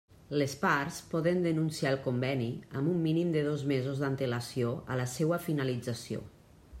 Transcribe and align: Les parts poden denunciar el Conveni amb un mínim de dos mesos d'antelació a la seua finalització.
Les 0.41 0.53
parts 0.61 0.95
poden 1.11 1.43
denunciar 1.47 1.91
el 1.95 1.99
Conveni 2.07 2.47
amb 2.81 2.91
un 2.95 3.05
mínim 3.05 3.35
de 3.37 3.43
dos 3.49 3.65
mesos 3.73 4.01
d'antelació 4.05 4.75
a 4.95 5.01
la 5.03 5.09
seua 5.15 5.43
finalització. 5.49 6.27